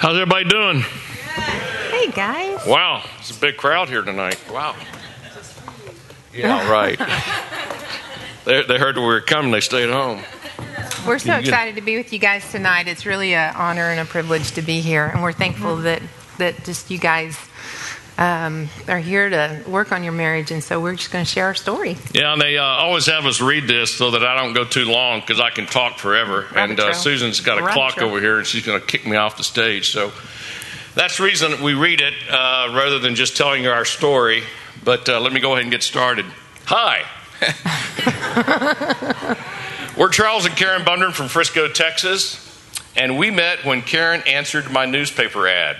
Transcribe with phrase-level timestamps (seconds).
[0.00, 0.80] How's everybody doing?
[1.90, 2.66] Hey guys.
[2.66, 4.40] Wow, it's a big crowd here tonight.
[4.50, 4.74] Wow.
[6.32, 6.98] Yeah, right.
[8.46, 10.22] they, they heard we were coming, they stayed home.
[11.06, 12.88] We're so excited to be with you guys tonight.
[12.88, 15.82] It's really an honor and a privilege to be here, and we're thankful mm-hmm.
[15.82, 16.02] that
[16.38, 17.36] that just you guys
[18.20, 21.46] um, are here to work on your marriage, and so we're just going to share
[21.46, 21.96] our story.
[22.12, 24.84] Yeah, and they uh, always have us read this so that I don't go too
[24.84, 26.46] long because I can talk forever.
[26.54, 26.92] Rabbit and uh.
[26.92, 28.08] Susan's got a Rabbit clock trail.
[28.08, 29.90] over here, and she's going to kick me off the stage.
[29.90, 30.12] So
[30.94, 34.42] that's the reason we read it uh, rather than just telling our story.
[34.84, 36.26] But uh, let me go ahead and get started.
[36.66, 37.06] Hi.
[39.96, 42.46] We're Charles and Karen Bundren from Frisco, Texas,
[42.96, 45.78] and we met when Karen answered my newspaper ad.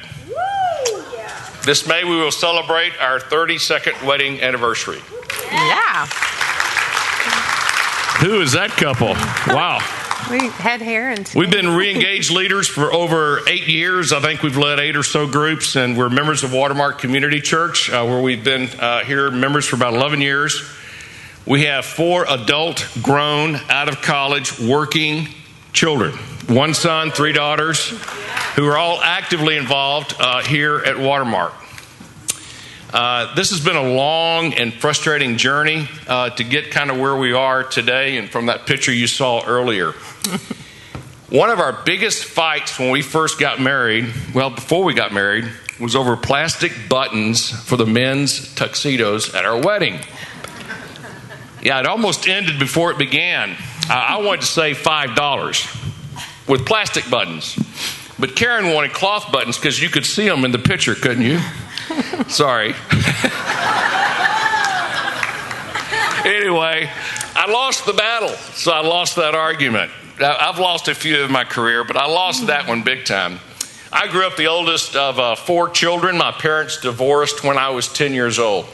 [1.64, 5.01] This May, we will celebrate our 32nd wedding anniversary.
[5.52, 6.06] Yeah,
[8.20, 9.09] Who is that couple?
[9.55, 9.78] Wow.
[10.30, 14.10] we had hair and We've been re engaged leaders for over eight years.
[14.10, 17.90] I think we've led eight or so groups, and we're members of Watermark Community Church,
[17.90, 20.62] uh, where we've been uh, here members for about 11 years.
[21.45, 25.29] We have four adult, grown, out of college, working
[25.74, 26.18] children
[26.51, 27.90] one son, three daughters,
[28.56, 31.54] who are all actively involved uh, here at Watermark.
[32.93, 37.15] Uh, this has been a long and frustrating journey uh, to get kind of where
[37.15, 39.93] we are today, and from that picture you saw earlier.
[41.30, 45.48] One of our biggest fights when we first got married, well, before we got married,
[45.78, 50.01] was over plastic buttons for the men's tuxedos at our wedding.
[51.62, 53.52] Yeah, it almost ended before it began.
[53.88, 55.79] Uh, I wanted to save $5
[56.51, 57.56] with plastic buttons.
[58.18, 61.38] But Karen wanted cloth buttons because you could see them in the picture, couldn't you?
[62.29, 62.74] Sorry.
[66.25, 66.91] anyway,
[67.37, 69.93] I lost the battle, so I lost that argument.
[70.21, 73.38] I've lost a few in my career, but I lost that one big time.
[73.93, 76.19] I grew up the oldest of uh, four children.
[76.19, 78.66] My parents divorced when I was 10 years old.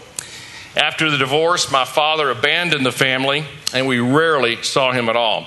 [0.74, 5.46] After the divorce, my father abandoned the family, and we rarely saw him at all.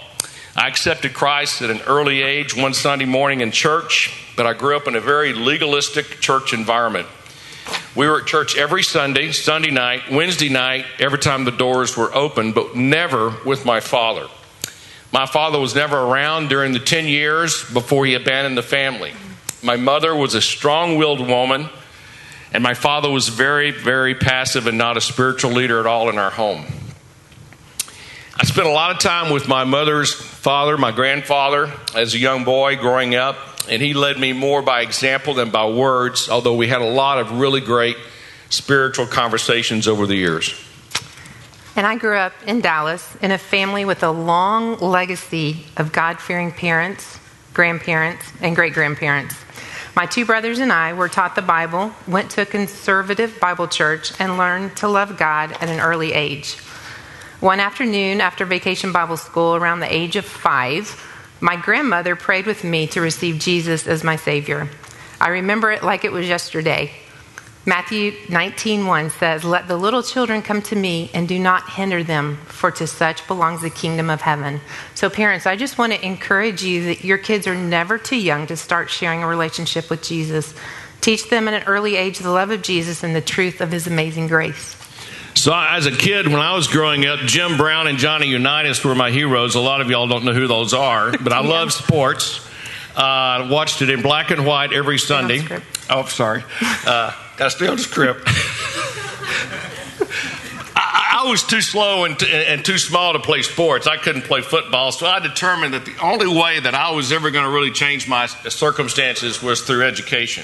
[0.60, 4.76] I accepted Christ at an early age one Sunday morning in church, but I grew
[4.76, 7.08] up in a very legalistic church environment.
[7.96, 12.14] We were at church every Sunday, Sunday night, Wednesday night, every time the doors were
[12.14, 14.28] open, but never with my father.
[15.14, 19.14] My father was never around during the 10 years before he abandoned the family.
[19.64, 21.70] My mother was a strong willed woman,
[22.52, 26.18] and my father was very, very passive and not a spiritual leader at all in
[26.18, 26.66] our home.
[28.42, 32.46] I spent a lot of time with my mother's father, my grandfather, as a young
[32.46, 33.36] boy growing up,
[33.70, 37.20] and he led me more by example than by words, although we had a lot
[37.20, 37.98] of really great
[38.50, 40.56] spiritual conversations over the years.
[41.76, 46.22] And I grew up in Dallas in a family with a long legacy of God
[46.22, 47.20] fearing parents,
[47.54, 49.36] grandparents, and great grandparents.
[49.98, 54.14] My two brothers and I were taught the Bible, went to a conservative Bible church,
[54.18, 56.56] and learned to love God at an early age.
[57.40, 61.02] One afternoon after vacation Bible school, around the age of five,
[61.40, 64.68] my grandmother prayed with me to receive Jesus as my Savior.
[65.22, 66.92] I remember it like it was yesterday.
[67.66, 72.40] Matthew 19:1 says, "Let the little children come to me and do not hinder them,
[72.48, 74.60] for to such belongs the kingdom of heaven."
[74.94, 78.48] So parents, I just want to encourage you that your kids are never too young
[78.48, 80.54] to start sharing a relationship with Jesus.
[81.00, 83.88] Teach them at an early age the love of Jesus and the truth of his
[83.88, 84.76] amazing grace.
[85.40, 88.94] So, as a kid, when I was growing up, Jim Brown and Johnny Unitas were
[88.94, 89.56] my heroes.
[89.56, 92.46] A lot of y'all don't know who those are, but I love sports.
[92.94, 95.48] Uh, I watched it in black and white every Sunday.
[95.90, 96.44] Oh, sorry.
[96.86, 97.14] Uh,
[97.48, 98.24] stay on the script.
[100.76, 103.88] I, I was too slow and, t- and too small to play sports.
[103.88, 107.32] I couldn't play football, so I determined that the only way that I was ever
[107.32, 110.44] going to really change my circumstances was through education.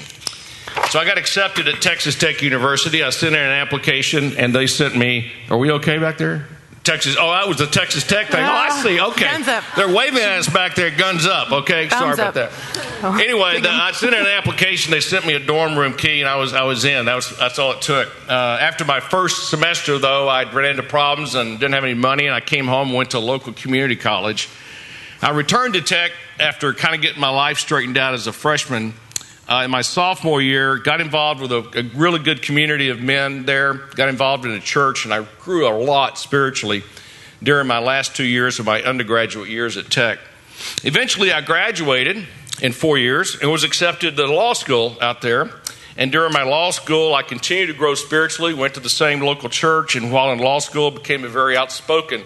[0.95, 3.03] So I got accepted at Texas Tech University.
[3.03, 5.29] I sent in an application, and they sent me.
[5.49, 6.47] Are we okay back there?
[6.85, 7.17] Texas.
[7.19, 8.41] Oh, that was the Texas Tech thing.
[8.41, 9.01] Oh, I see.
[9.01, 9.65] Okay, Guns up.
[9.75, 10.91] they're waving at us back there.
[10.91, 11.51] Guns up.
[11.51, 12.49] Okay, sorry about up.
[12.49, 12.51] that.
[13.03, 13.67] Oh, Anyway, the.
[13.67, 14.91] I sent in an application.
[14.91, 17.07] They sent me a dorm room key, and I was I was in.
[17.07, 18.07] That was that's all it took.
[18.29, 22.25] Uh, after my first semester, though, I ran into problems and didn't have any money,
[22.25, 24.47] and I came home went to a local community college.
[25.21, 28.93] I returned to Tech after kind of getting my life straightened out as a freshman.
[29.47, 33.45] Uh, in my sophomore year, got involved with a, a really good community of men
[33.45, 33.73] there.
[33.73, 36.83] Got involved in a church, and I grew a lot spiritually
[37.43, 40.17] during my last two years of my undergraduate years at Tech.
[40.83, 42.25] Eventually, I graduated
[42.61, 45.51] in four years and was accepted to law school out there.
[45.97, 49.49] And during my law school, I continued to grow spiritually, went to the same local
[49.49, 52.23] church, and while in law school, became very outspoken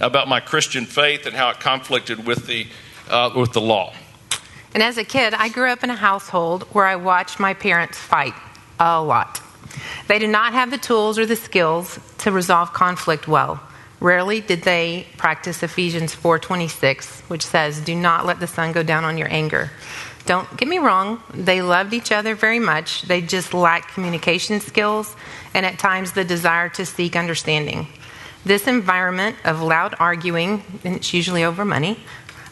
[0.00, 2.66] about my Christian faith and how it conflicted with the,
[3.10, 3.92] uh, with the law.
[4.74, 7.98] And as a kid, I grew up in a household where I watched my parents
[7.98, 8.34] fight
[8.78, 9.40] a lot.
[10.08, 13.60] They did not have the tools or the skills to resolve conflict well.
[14.00, 19.04] Rarely did they practice Ephesians 4:26, which says, "Do not let the sun go down
[19.04, 19.70] on your anger."
[20.24, 23.02] Don't get me wrong, they loved each other very much.
[23.02, 25.16] They just lacked communication skills
[25.52, 27.88] and at times the desire to seek understanding.
[28.44, 32.04] This environment of loud arguing, and it's usually over money,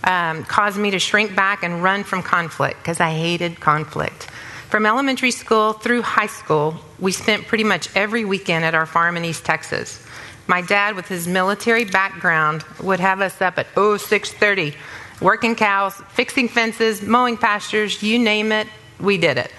[0.04, 4.28] um, caused me to shrink back and run from conflict because I hated conflict.
[4.68, 9.16] From elementary school through high school, we spent pretty much every weekend at our farm
[9.16, 10.04] in East Texas.
[10.46, 14.74] My dad, with his military background, would have us up at oh six thirty,
[15.20, 18.68] working cows, fixing fences, mowing pastures, you name it,
[18.98, 19.52] we did it.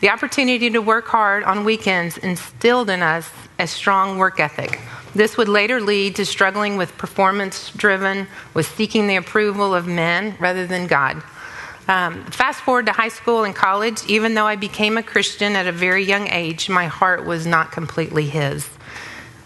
[0.00, 4.80] The opportunity to work hard on weekends instilled in us a strong work ethic.
[5.14, 10.36] This would later lead to struggling with performance driven, with seeking the approval of men
[10.40, 11.22] rather than God.
[11.86, 15.66] Um, fast forward to high school and college, even though I became a Christian at
[15.66, 18.66] a very young age, my heart was not completely His.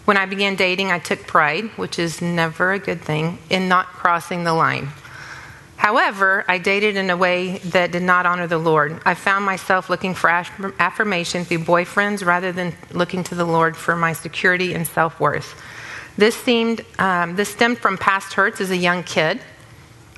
[0.05, 3.87] When I began dating, I took pride, which is never a good thing, in not
[3.87, 4.89] crossing the line.
[5.79, 9.01] However, I dated in a way that did not honor the Lord.
[9.05, 13.95] I found myself looking for affirmation through boyfriends rather than looking to the Lord for
[13.95, 15.55] my security and self worth.
[16.17, 19.39] This seemed um, this stemmed from past hurts as a young kid.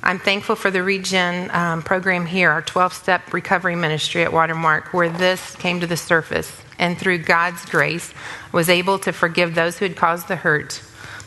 [0.02, 4.92] I'm thankful for the Regen um, program here, our 12 step recovery ministry at Watermark,
[4.92, 8.12] where this came to the surface, and through God's grace,
[8.50, 10.82] was able to forgive those who had caused the hurt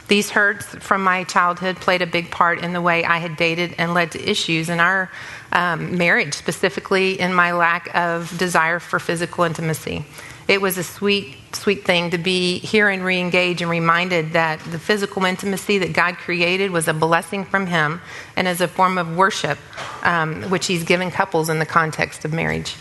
[0.07, 3.75] these hurts from my childhood played a big part in the way I had dated
[3.77, 5.11] and led to issues in our
[5.51, 10.05] um, marriage, specifically in my lack of desire for physical intimacy.
[10.47, 14.59] It was a sweet, sweet thing to be here and re engage and reminded that
[14.59, 17.99] the physical intimacy that God created was a blessing from Him
[18.35, 19.57] and as a form of worship,
[20.03, 22.75] um, which He's given couples in the context of marriage.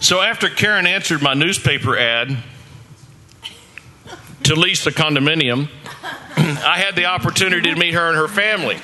[0.00, 2.36] So after Karen answered my newspaper ad,
[4.46, 5.68] to lease the condominium,
[6.36, 8.78] I had the opportunity to meet her and her family.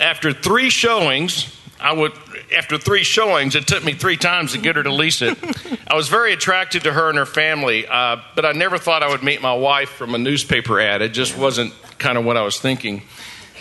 [0.00, 2.12] After three showings, I would
[2.56, 5.38] after three showings, it took me three times to get her to lease it.
[5.86, 9.08] I was very attracted to her and her family, uh, but I never thought I
[9.08, 11.00] would meet my wife from a newspaper ad.
[11.00, 13.02] It just wasn't kind of what I was thinking.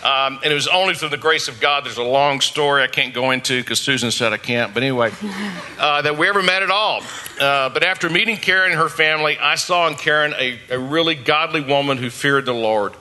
[0.04, 1.84] Um, and it was only through the grace of God.
[1.84, 4.74] There's a long story I can't go into because Susan said I can't.
[4.74, 5.12] But anyway,
[5.78, 7.01] uh, that we ever met at all.
[7.40, 11.16] Uh, but after meeting Karen and her family, I saw in Karen a, a really
[11.16, 12.94] godly woman who feared the Lord.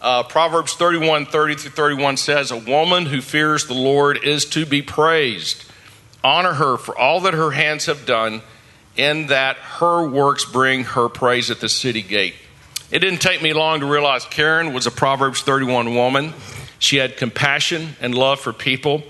[0.00, 4.64] Uh, Proverbs 31 30 through 31 says, A woman who fears the Lord is to
[4.64, 5.64] be praised.
[6.22, 8.42] Honor her for all that her hands have done,
[8.96, 12.34] in that her works bring her praise at the city gate.
[12.90, 16.32] It didn't take me long to realize Karen was a Proverbs 31 woman.
[16.78, 19.02] She had compassion and love for people,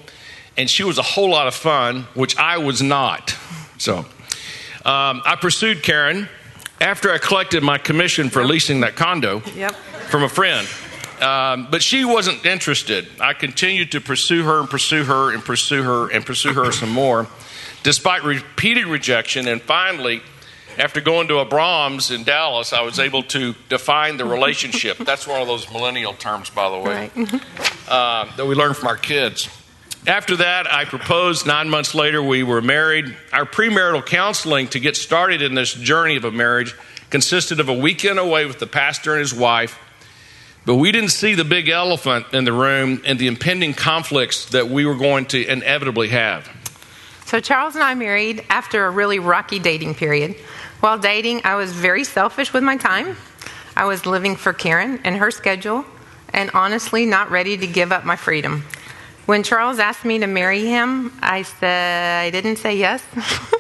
[0.56, 3.36] and she was a whole lot of fun, which I was not.
[3.76, 4.06] So um,
[5.24, 6.28] I pursued Karen
[6.80, 9.74] after I collected my commission for leasing that condo yep.
[10.08, 10.66] from a friend.
[11.20, 13.08] Um, but she wasn't interested.
[13.20, 16.90] I continued to pursue her and pursue her and pursue her and pursue her some
[16.90, 17.26] more,
[17.82, 19.48] despite repeated rejection.
[19.48, 20.22] And finally,
[20.78, 24.98] after going to a Braum's in Dallas, I was able to define the relationship.
[25.00, 27.42] That's one of those millennial terms, by the way, right.
[27.88, 29.48] uh, that we learn from our kids.
[30.06, 31.46] After that, I proposed.
[31.46, 33.16] Nine months later, we were married.
[33.32, 36.74] Our premarital counseling to get started in this journey of a marriage
[37.10, 39.78] consisted of a weekend away with the pastor and his wife.
[40.64, 44.68] But we didn't see the big elephant in the room and the impending conflicts that
[44.68, 46.48] we were going to inevitably have.
[47.24, 50.36] So, Charles and I married after a really rocky dating period.
[50.80, 53.16] While dating, I was very selfish with my time.
[53.76, 55.84] I was living for Karen and her schedule,
[56.32, 58.64] and honestly, not ready to give up my freedom.
[59.26, 63.02] When Charles asked me to marry him, I said, I didn't say yes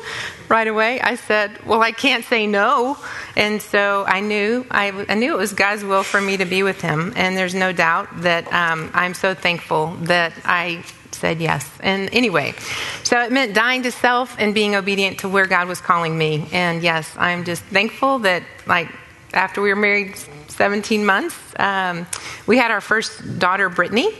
[0.48, 1.00] right away.
[1.00, 2.96] I said, Well, I can't say no.
[3.36, 6.62] And so I knew, I, I knew it was God's will for me to be
[6.62, 7.12] with him.
[7.16, 11.68] And there's no doubt that um, I'm so thankful that I said yes.
[11.80, 12.54] And anyway,
[13.02, 16.48] so it meant dying to self and being obedient to where God was calling me.
[16.52, 18.88] And yes, I'm just thankful that, like,
[19.32, 20.16] after we were married
[20.48, 22.06] 17 months, um,
[22.46, 24.10] we had our first daughter, Brittany.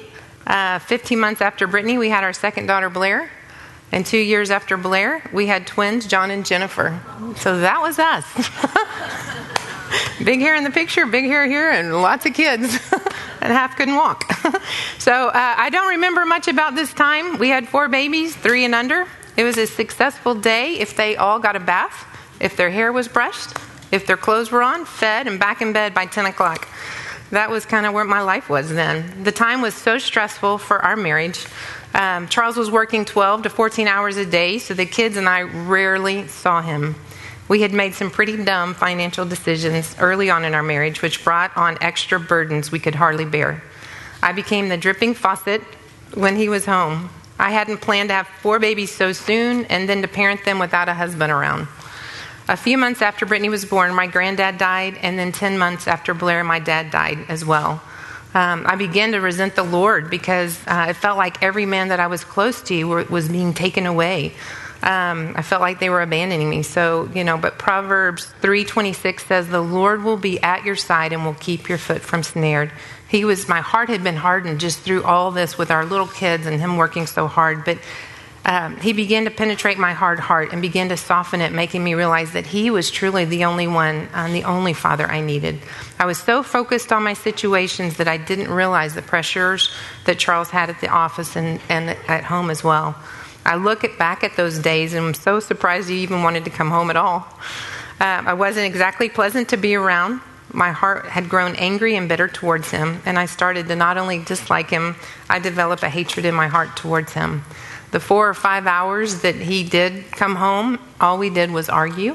[0.47, 3.31] Uh, 15 months after Brittany, we had our second daughter, Blair.
[3.93, 7.01] And two years after Blair, we had twins, John and Jennifer.
[7.37, 8.25] So that was us.
[10.25, 12.79] big hair in the picture, big hair here, and lots of kids.
[13.41, 14.31] and half couldn't walk.
[14.99, 17.39] so uh, I don't remember much about this time.
[17.39, 19.07] We had four babies, three and under.
[19.37, 22.07] It was a successful day if they all got a bath,
[22.41, 23.57] if their hair was brushed,
[23.93, 26.69] if their clothes were on, fed, and back in bed by 10 o'clock.
[27.31, 29.25] That was kind of where my life was then.
[29.25, 31.47] The time was so stressful for our marriage.
[31.97, 35.41] Um, Charles was working 12 to 14 hours a day, so the kids and I
[35.41, 36.95] rarely saw him.
[37.49, 41.57] We had made some pretty dumb financial decisions early on in our marriage, which brought
[41.57, 43.63] on extra burdens we could hardly bear.
[44.23, 45.63] I became the dripping faucet
[46.13, 47.09] when he was home.
[47.39, 50.91] I hadn't planned to have four babies so soon and then to parent them without
[50.91, 51.67] a husband around.
[52.47, 56.13] A few months after Brittany was born, my granddad died, and then 10 months after
[56.13, 57.81] Blair, my dad died as well.
[58.37, 62.01] Um, I began to resent the Lord because uh, it felt like every man that
[62.01, 64.35] I was close to were, was being taken away.
[64.83, 66.63] Um, I felt like they were abandoning me.
[66.63, 71.25] So, you know, but Proverbs 3:26 says, "The Lord will be at your side and
[71.25, 72.73] will keep your foot from snared."
[73.09, 76.45] He was my heart had been hardened just through all this with our little kids
[76.45, 77.79] and him working so hard, but
[78.47, 81.95] um, he began to penetrate my hard heart and began to soften it, making me
[81.95, 85.59] realize that he was truly the only one and the only father I needed.
[85.99, 89.75] I was so focused on my situations that I didn't realize the pressures
[90.05, 92.95] that Charles had at the office and, and at home as well.
[93.45, 96.51] I look at, back at those days and I'm so surprised he even wanted to
[96.51, 97.27] come home at all.
[98.01, 100.21] Uh, I wasn't exactly pleasant to be around.
[100.53, 104.23] My heart had grown angry and bitter towards him, and I started to not only
[104.23, 104.95] dislike him,
[105.29, 107.43] I developed a hatred in my heart towards him.
[107.93, 112.15] The four or five hours that he did come home, all we did was argue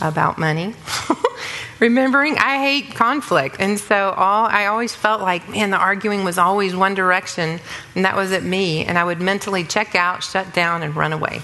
[0.00, 0.74] about money.
[1.80, 3.56] remembering I hate conflict.
[3.58, 7.60] And so all I always felt like, man, the arguing was always one direction,
[7.94, 8.84] and that was at me.
[8.84, 11.42] And I would mentally check out, shut down, and run away.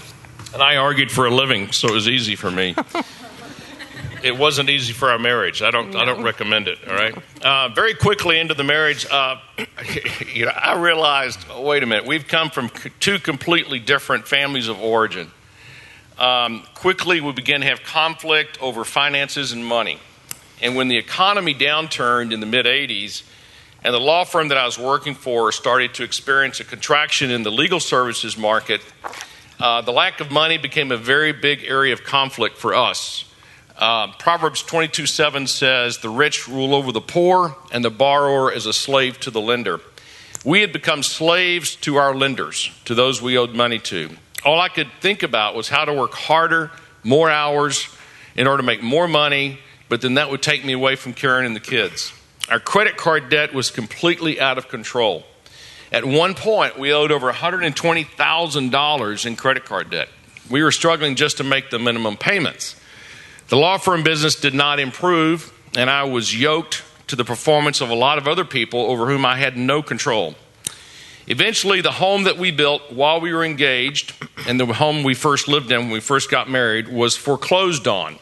[0.53, 2.75] And I argued for a living, so it was easy for me.
[4.23, 5.61] it wasn't easy for our marriage.
[5.61, 5.91] I don't.
[5.91, 5.99] No.
[5.99, 6.79] I don't recommend it.
[6.87, 7.15] All right.
[7.41, 9.37] Uh, very quickly into the marriage, uh,
[10.33, 11.39] you know, I realized.
[11.57, 12.05] Wait a minute.
[12.05, 15.29] We've come from two completely different families of origin.
[16.17, 19.99] Um, quickly, we began to have conflict over finances and money.
[20.61, 23.23] And when the economy downturned in the mid 80s,
[23.83, 27.43] and the law firm that I was working for started to experience a contraction in
[27.43, 28.81] the legal services market,
[29.59, 33.25] uh, the lack of money became a very big area of conflict for us.
[33.77, 38.65] Uh, Proverbs 22 7 says, The rich rule over the poor, and the borrower is
[38.65, 39.79] a slave to the lender.
[40.45, 44.09] We had become slaves to our lenders, to those we owed money to.
[44.45, 46.71] All I could think about was how to work harder,
[47.03, 47.87] more hours,
[48.35, 49.59] in order to make more money
[49.93, 52.11] but then that would take me away from Karen and the kids.
[52.49, 55.23] Our credit card debt was completely out of control.
[55.91, 60.09] At one point, we owed over $120,000 in credit card debt.
[60.49, 62.75] We were struggling just to make the minimum payments.
[63.49, 67.89] The law firm business did not improve, and I was yoked to the performance of
[67.89, 70.35] a lot of other people over whom I had no control.
[71.27, 74.13] Eventually, the home that we built while we were engaged
[74.47, 78.17] and the home we first lived in when we first got married was foreclosed on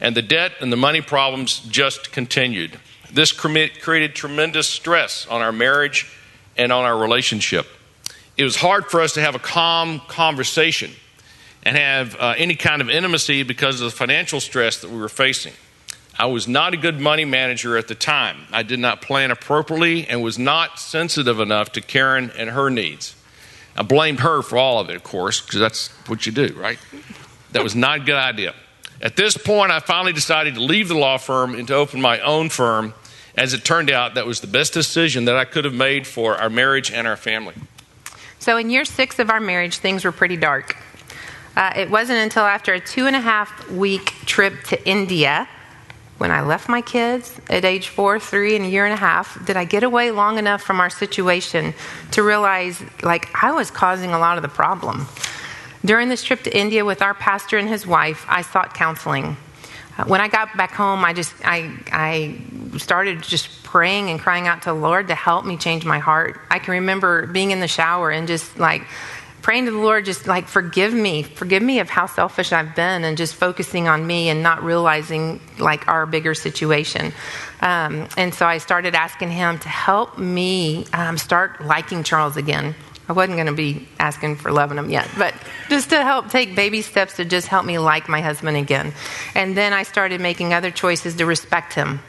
[0.00, 2.78] and the debt and the money problems just continued.
[3.10, 6.10] This created tremendous stress on our marriage
[6.56, 7.66] and on our relationship.
[8.36, 10.90] It was hard for us to have a calm conversation
[11.66, 15.08] and have uh, any kind of intimacy because of the financial stress that we were
[15.08, 15.52] facing.
[16.16, 18.46] I was not a good money manager at the time.
[18.52, 23.16] I did not plan appropriately and was not sensitive enough to Karen and her needs.
[23.76, 26.78] I blamed her for all of it, of course, because that's what you do, right?
[27.50, 28.54] That was not a good idea.
[29.02, 32.20] At this point, I finally decided to leave the law firm and to open my
[32.20, 32.94] own firm.
[33.36, 36.36] As it turned out, that was the best decision that I could have made for
[36.36, 37.54] our marriage and our family.
[38.38, 40.76] So, in year six of our marriage, things were pretty dark.
[41.56, 45.48] Uh, it wasn't until after a two and a half week trip to India,
[46.18, 49.44] when I left my kids at age four, three, and a year and a half,
[49.46, 51.74] did I get away long enough from our situation
[52.12, 55.06] to realize, like, I was causing a lot of the problem.
[55.84, 59.36] During this trip to India with our pastor and his wife, I sought counseling.
[59.98, 62.38] Uh, when I got back home, I just I I
[62.76, 66.40] started just praying and crying out to the Lord to help me change my heart.
[66.50, 68.82] I can remember being in the shower and just like
[69.46, 73.04] praying to the Lord, just like forgive me, forgive me of how selfish I've been,
[73.04, 77.12] and just focusing on me and not realizing like our bigger situation.
[77.60, 82.74] Um, and so I started asking Him to help me um, start liking Charles again.
[83.08, 85.32] I wasn't going to be asking for loving him yet, but
[85.68, 88.94] just to help take baby steps to just help me like my husband again.
[89.36, 92.00] And then I started making other choices to respect him,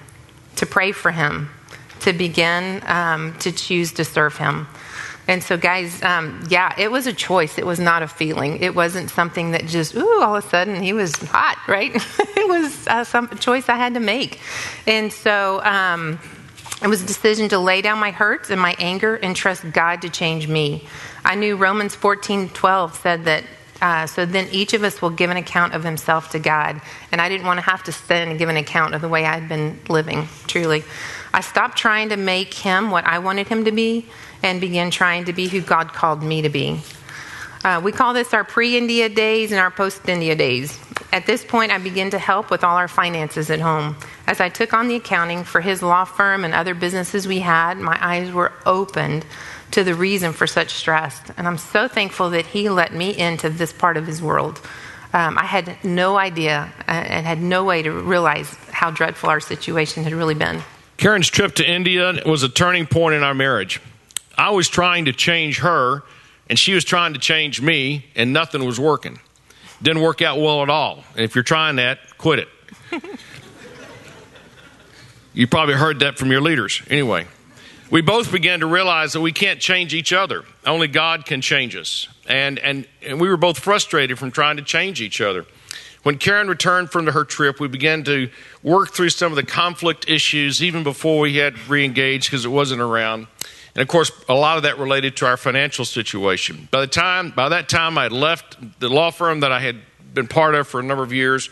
[0.56, 1.52] to pray for him,
[2.00, 4.68] to begin um, to choose to serve him.
[5.28, 7.58] And so, guys, um, yeah, it was a choice.
[7.58, 8.62] It was not a feeling.
[8.62, 11.94] It wasn't something that just, ooh, all of a sudden he was hot, right?
[12.20, 14.40] it was uh, some choice I had to make.
[14.86, 16.20] And so, um,
[16.82, 20.04] it was a decision to lay down my hurts and my anger and trust God
[20.04, 20.88] to change me.
[21.26, 23.44] I knew Romans 14 12 said that
[23.80, 26.82] Uh, so then each of us will give an account of himself to God.
[27.12, 29.24] And I didn't want to have to stand and give an account of the way
[29.24, 30.84] I'd been living, truly.
[31.38, 34.08] I stopped trying to make him what I wanted him to be
[34.42, 36.80] and began trying to be who God called me to be.
[37.64, 40.80] Uh, we call this our pre India days and our post India days.
[41.14, 43.98] At this point, I began to help with all our finances at home.
[44.26, 47.78] As I took on the accounting for his law firm and other businesses we had,
[47.78, 49.24] my eyes were opened
[49.72, 51.22] to the reason for such stress.
[51.38, 54.60] And I'm so thankful that he let me into this part of his world.
[55.14, 59.40] Um, I had no idea uh, and had no way to realize how dreadful our
[59.40, 60.64] situation had really been.
[60.98, 63.80] Karen's trip to India was a turning point in our marriage.
[64.38, 66.04] I was trying to change her,
[66.50, 69.20] and she was trying to change me, and nothing was working.
[69.82, 71.04] Didn't work out well at all.
[71.14, 72.50] And if you're trying that, quit it.
[75.34, 76.82] you probably heard that from your leaders.
[76.90, 77.28] Anyway,
[77.92, 80.46] we both began to realize that we can't change each other.
[80.66, 82.08] Only God can change us.
[82.28, 85.46] And, and, and we were both frustrated from trying to change each other.
[86.04, 88.30] When Karen returned from her trip, we began to
[88.64, 92.82] work through some of the conflict issues even before we had reengaged because it wasn't
[92.82, 93.28] around.
[93.76, 96.68] And of course, a lot of that related to our financial situation.
[96.72, 99.78] By the time, by that time, I had left the law firm that I had
[100.14, 101.50] been part of for a number of years.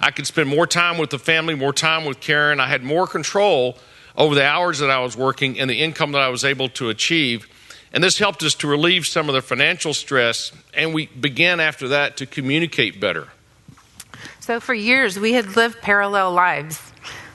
[0.00, 2.60] I could spend more time with the family, more time with Karen.
[2.60, 3.78] I had more control
[4.16, 6.90] over the hours that I was working and the income that I was able to
[6.90, 7.46] achieve.
[7.92, 11.88] And this helped us to relieve some of the financial stress, and we began after
[11.88, 13.28] that to communicate better.
[14.42, 16.82] So, for years, we had lived parallel lives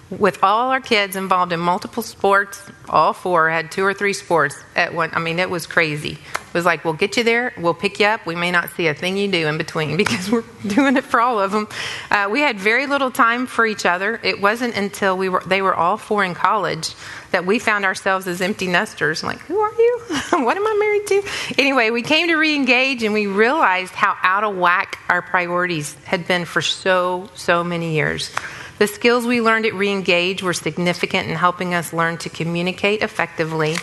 [0.10, 4.58] with all our kids involved in multiple sports, all four had two or three sports
[4.76, 5.12] at one.
[5.14, 6.18] I mean, it was crazy.
[6.54, 8.26] Was like, we'll get you there, we'll pick you up.
[8.26, 11.20] We may not see a thing you do in between because we're doing it for
[11.20, 11.68] all of them.
[12.10, 14.20] Uh, we had very little time for each other.
[14.24, 16.94] It wasn't until we were they were all four in college
[17.32, 19.24] that we found ourselves as empty nesters.
[19.24, 20.02] Like, who are you?
[20.32, 21.62] what am I married to?
[21.62, 26.28] Anyway, we came to reengage and we realized how out of whack our priorities had
[26.28, 28.32] been for so so many years.
[28.80, 33.76] The skills we learned at Reengage were significant in helping us learn to communicate effectively.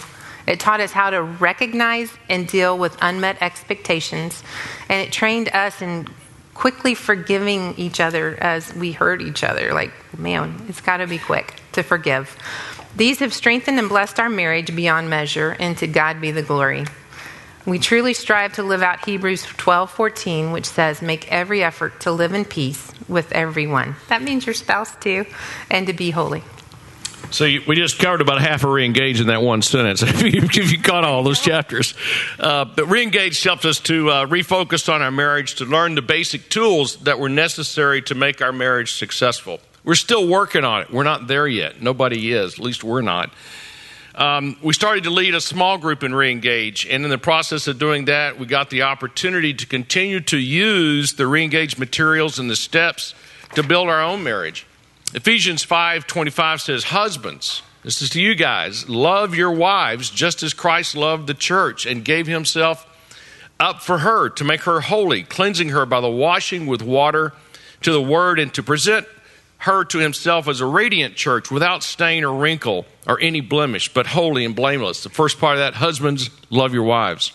[0.46, 4.42] It taught us how to recognize and deal with unmet expectations,
[4.88, 6.08] and it trained us in
[6.52, 9.72] quickly forgiving each other as we hurt each other.
[9.72, 12.36] Like, man, it's got to be quick to forgive.
[12.96, 16.84] These have strengthened and blessed our marriage beyond measure, and to God be the glory.
[17.66, 22.34] We truly strive to live out Hebrews 12:14, which says, "Make every effort to live
[22.34, 25.24] in peace with everyone." That means your spouse too,
[25.70, 26.44] and to be holy.
[27.30, 30.02] So you, we just covered about half of reengage in that one sentence.
[30.06, 31.94] if, you, if you caught all those chapters,
[32.38, 36.48] uh, but reengage helped us to uh, refocus on our marriage, to learn the basic
[36.48, 39.60] tools that were necessary to make our marriage successful.
[39.84, 40.90] We're still working on it.
[40.90, 41.82] We're not there yet.
[41.82, 42.54] Nobody is.
[42.54, 43.30] At least we're not.
[44.14, 47.80] Um, we started to lead a small group in Reengage, and in the process of
[47.80, 52.54] doing that, we got the opportunity to continue to use the Reengage materials and the
[52.54, 53.14] steps
[53.56, 54.66] to build our own marriage.
[55.14, 60.96] Ephesians 5:25 says, "Husbands, this is to you guys, love your wives just as Christ
[60.96, 62.84] loved the church and gave himself
[63.60, 67.32] up for her to make her holy, cleansing her by the washing with water
[67.82, 69.06] to the word and to present
[69.58, 74.08] her to himself as a radiant church without stain or wrinkle or any blemish, but
[74.08, 75.04] holy and blameless.
[75.04, 77.32] The first part of that, husbands, love your wives.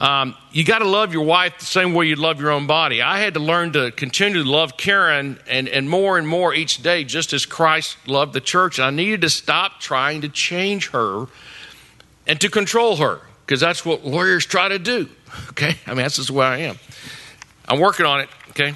[0.00, 3.02] Um, you got to love your wife the same way you love your own body.
[3.02, 6.82] I had to learn to continue to love Karen and, and more and more each
[6.82, 8.78] day, just as Christ loved the church.
[8.78, 11.26] And I needed to stop trying to change her
[12.28, 15.08] and to control her, because that's what lawyers try to do.
[15.50, 15.76] Okay?
[15.86, 16.78] I mean, that's just where I am.
[17.68, 18.30] I'm working on it.
[18.50, 18.74] Okay?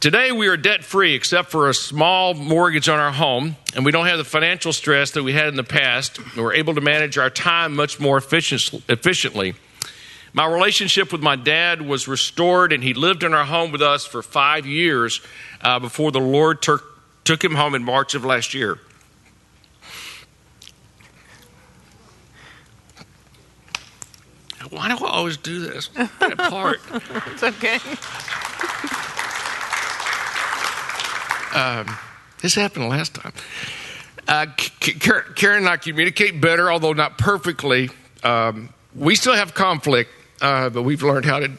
[0.00, 3.92] Today, we are debt free except for a small mortgage on our home, and we
[3.92, 6.36] don't have the financial stress that we had in the past.
[6.36, 9.54] We're able to manage our time much more efficiently.
[10.34, 14.04] My relationship with my dad was restored, and he lived in our home with us
[14.04, 15.20] for five years
[15.60, 16.82] uh, before the Lord tur-
[17.22, 18.80] took him home in March of last year.
[24.70, 25.86] Why do I always do this?
[26.18, 26.80] That part.
[27.28, 27.78] it's okay.
[31.54, 31.96] Um,
[32.42, 33.32] this happened last time.
[34.26, 34.46] Uh,
[34.80, 37.90] Karen and I communicate better, although not perfectly.
[38.24, 40.10] Um, we still have conflict,
[40.44, 41.50] uh, but we've learned how to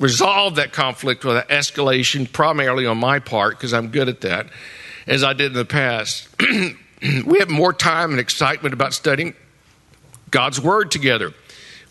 [0.00, 4.48] resolve that conflict without escalation, primarily on my part, because I'm good at that,
[5.06, 6.28] as I did in the past.
[6.40, 9.34] we have more time and excitement about studying
[10.32, 11.32] God's Word together.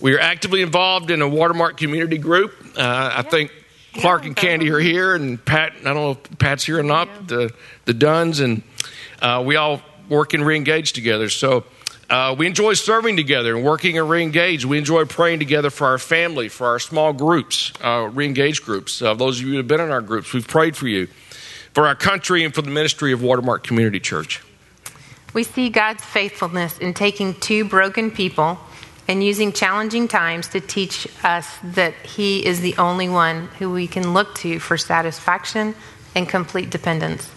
[0.01, 2.53] We are actively involved in a Watermark community group.
[2.75, 3.49] Uh, I think
[3.93, 5.71] Clark and Candy are here, and Pat.
[5.79, 7.07] I don't know if Pat's here or not.
[7.07, 7.21] Yeah.
[7.27, 7.53] The
[7.85, 8.63] the Duns and
[9.21, 11.29] uh, we all work and reengage together.
[11.29, 11.63] So
[12.09, 14.65] Uh, we enjoy serving together and working and re-engage.
[14.65, 19.01] We enjoy praying together for our family, for our small groups, uh, re-engage groups.
[19.01, 21.07] Uh, those of you who have been in our groups, we've prayed for you,
[21.73, 24.41] for our country, and for the ministry of Watermark Community Church.
[25.33, 28.59] We see God's faithfulness in taking two broken people
[29.07, 33.87] and using challenging times to teach us that He is the only one who we
[33.87, 35.75] can look to for satisfaction
[36.15, 37.31] and complete dependence.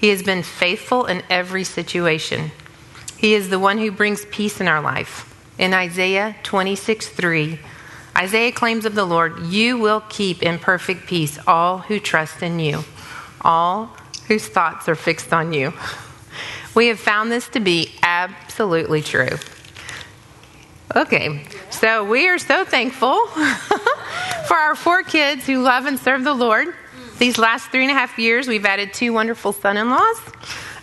[0.00, 2.50] He has been faithful in every situation.
[3.22, 5.32] He is the one who brings peace in our life.
[5.56, 7.60] In Isaiah 26 3,
[8.18, 12.58] Isaiah claims of the Lord, You will keep in perfect peace all who trust in
[12.58, 12.82] you,
[13.40, 15.72] all whose thoughts are fixed on you.
[16.74, 19.38] We have found this to be absolutely true.
[20.96, 23.26] Okay, so we are so thankful
[24.48, 26.74] for our four kids who love and serve the Lord.
[27.18, 30.20] These last three and a half years, we've added two wonderful son in laws,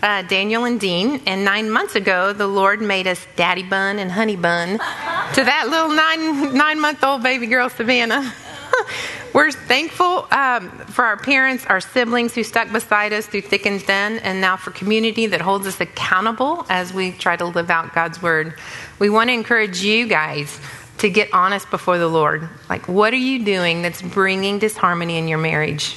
[0.02, 1.22] uh, Daniel and Dean.
[1.26, 5.68] And nine months ago, the Lord made us Daddy Bun and Honey Bun to that
[5.70, 8.34] little nine, nine month old baby girl, Savannah.
[9.34, 13.82] We're thankful um, for our parents, our siblings who stuck beside us through thick and
[13.82, 17.94] thin, and now for community that holds us accountable as we try to live out
[17.94, 18.56] God's word.
[18.98, 20.60] We want to encourage you guys
[21.00, 22.50] to get honest before the Lord.
[22.70, 25.96] Like, what are you doing that's bringing disharmony in your marriage?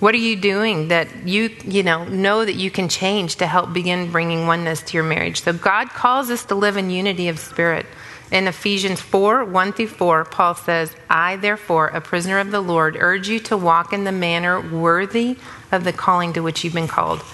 [0.00, 3.72] What are you doing that you, you know, know that you can change to help
[3.72, 5.42] begin bringing oneness to your marriage?
[5.42, 7.84] So God calls us to live in unity of spirit.
[8.30, 12.96] In Ephesians 4 1 through 4, Paul says, I, therefore, a prisoner of the Lord,
[12.98, 15.36] urge you to walk in the manner worthy
[15.72, 17.24] of the calling to which you've been called,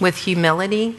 [0.00, 0.98] with humility,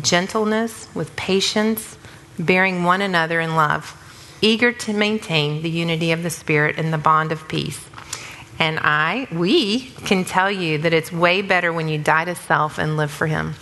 [0.00, 1.96] gentleness, with patience,
[2.38, 4.02] bearing one another in love,
[4.40, 7.84] eager to maintain the unity of the Spirit in the bond of peace.
[8.58, 12.78] And I, we can tell you that it's way better when you die to self
[12.78, 13.54] and live for Him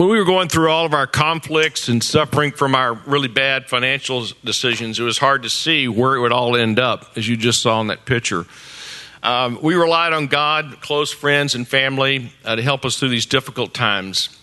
[0.00, 3.68] when we were going through all of our conflicts and suffering from our really bad
[3.68, 7.36] financial decisions, it was hard to see where it would all end up, as you
[7.36, 8.46] just saw in that picture.
[9.22, 13.26] Um, we relied on God, close friends, and family uh, to help us through these
[13.26, 14.34] difficult times.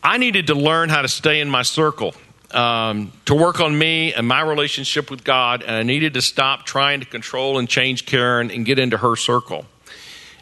[0.00, 2.14] I needed to learn how to stay in my circle,
[2.52, 6.64] um, to work on me and my relationship with God, and I needed to stop
[6.64, 9.66] trying to control and change Karen and get into her circle.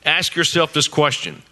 [0.05, 1.43] Ask yourself this question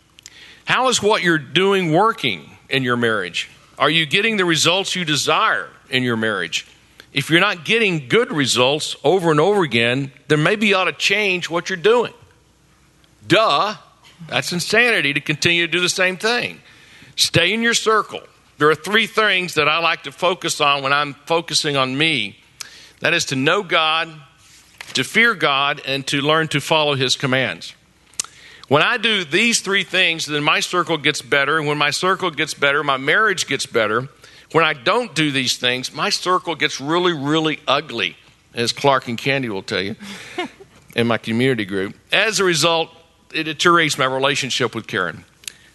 [0.64, 2.50] How is what you're doing working?
[2.68, 3.50] in your marriage?
[3.78, 6.66] Are you getting the results you desire in your marriage?
[7.12, 10.92] If you're not getting good results over and over again, then maybe you ought to
[10.92, 12.12] change what you're doing.
[13.26, 13.76] Duh.
[14.28, 16.60] That's insanity to continue to do the same thing.
[17.16, 18.22] Stay in your circle.
[18.64, 22.38] There are three things that I like to focus on when I'm focusing on me
[23.00, 24.08] that is to know God,
[24.94, 27.74] to fear God, and to learn to follow His commands.
[28.68, 31.58] When I do these three things, then my circle gets better.
[31.58, 34.08] And when my circle gets better, my marriage gets better.
[34.52, 38.16] When I don't do these things, my circle gets really, really ugly,
[38.54, 39.94] as Clark and Candy will tell you
[40.96, 41.96] in my community group.
[42.10, 42.88] As a result,
[43.34, 45.26] it deteriorates my relationship with Karen.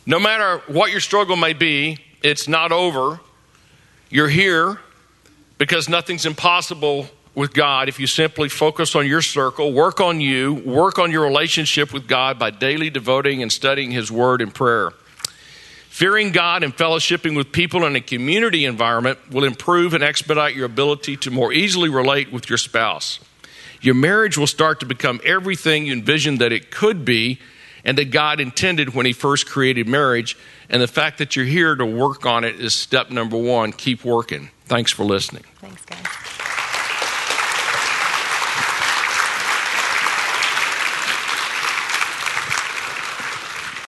[0.08, 3.19] No matter what your struggle may be, it's not over.
[4.10, 4.79] You're here
[5.58, 10.55] because nothing's impossible with God if you simply focus on your circle, work on you,
[10.65, 14.91] work on your relationship with God by daily devoting and studying His Word and prayer.
[15.89, 20.65] Fearing God and fellowshipping with people in a community environment will improve and expedite your
[20.65, 23.19] ability to more easily relate with your spouse.
[23.82, 27.39] Your marriage will start to become everything you envisioned that it could be
[27.83, 30.37] and that God intended when He first created marriage.
[30.69, 33.71] And the fact that you're here to work on it is step number one.
[33.71, 34.49] Keep working.
[34.65, 35.43] Thanks for listening.
[35.59, 36.28] Thanks, guys.